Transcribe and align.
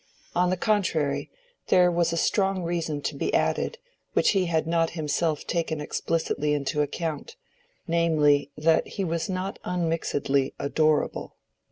On 0.35 0.49
the 0.49 0.57
contrary, 0.57 1.29
there 1.67 1.91
was 1.91 2.11
a 2.11 2.17
strong 2.17 2.63
reason 2.63 3.03
to 3.03 3.15
be 3.15 3.31
added, 3.35 3.77
which 4.13 4.31
he 4.31 4.47
had 4.47 4.65
not 4.65 4.89
himself 4.97 5.45
taken 5.45 5.79
explicitly 5.79 6.55
into 6.55 6.81
account—namely, 6.81 8.49
that 8.57 8.87
he 8.97 9.03
was 9.03 9.29
not 9.29 9.59
unmixedly 9.63 10.55
adorable. 10.57 11.35